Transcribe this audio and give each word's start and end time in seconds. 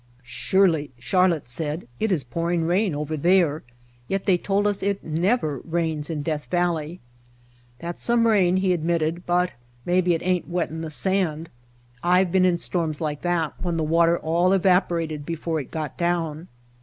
"Surely," 0.23 0.89
Charlotte 0.97 1.47
said, 1.47 1.87
"it 1.99 2.11
is 2.11 2.23
pouring 2.23 2.63
rain 2.65 2.95
over 2.95 3.15
there, 3.15 3.61
yet 4.07 4.25
they 4.25 4.35
told 4.35 4.65
us 4.65 4.81
it 4.81 5.03
never 5.03 5.59
rains 5.59 6.09
in 6.09 6.23
Death 6.23 6.47
Valley" 6.47 6.99
"That's 7.77 8.01
some 8.01 8.25
rain," 8.25 8.57
he 8.57 8.73
admitted, 8.73 9.27
"but 9.27 9.51
maybe 9.85 10.15
it 10.15 10.23
ain't 10.23 10.47
wetting 10.49 10.81
the 10.81 10.89
sand. 10.89 11.51
I've 12.01 12.31
been 12.31 12.45
in 12.45 12.57
storms 12.57 12.99
like 12.99 13.21
that 13.21 13.53
when 13.61 13.77
the 13.77 13.83
water 13.83 14.17
all 14.17 14.53
evaporated 14.53 15.23
before 15.23 15.59
it 15.59 15.69
got 15.69 15.99
down." 15.99 16.47